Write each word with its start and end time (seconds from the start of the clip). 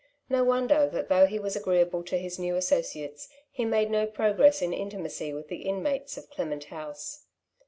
No 0.29 0.43
wonder 0.43 0.89
that 0.89 1.09
though 1.09 1.27
he 1.27 1.37
was 1.37 1.55
agreeable 1.55 2.01
to 2.05 2.17
his 2.17 2.39
new 2.39 2.55
associates, 2.55 3.29
he 3.51 3.65
made 3.65 3.91
no 3.91 4.07
progress 4.07 4.59
in 4.59 4.73
intimacy 4.73 5.31
with 5.31 5.47
the 5.47 5.61
inmates 5.61 6.17
of" 6.17 6.27
Clement 6.31 6.63
House.' 6.63 7.25